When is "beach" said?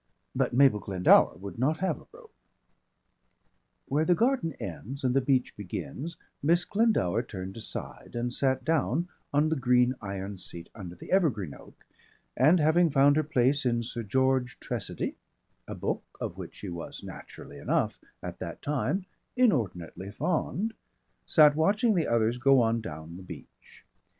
5.21-5.55, 23.21-23.85